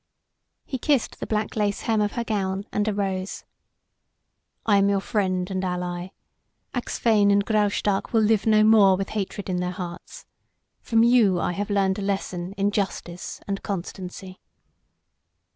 [0.65, 3.43] He kissed the black lace hem of her gown and arose.
[4.65, 6.07] "I am your friend and ally;
[6.73, 10.25] Axphain and Graustark will live no more with hatred in their hearts.
[10.79, 14.39] From you I have learned a lesson in justice and constancy."